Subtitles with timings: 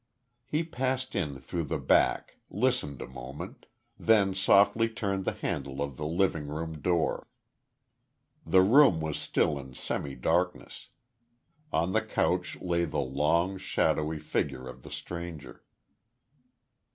[0.47, 3.67] He passed in through the back, listened a moment,
[3.99, 7.27] then softly turned the handle of the living room door.
[8.43, 10.87] The room was still in semi darkness.
[11.71, 15.63] On the couch lay the long, shadowy figure of the stranger.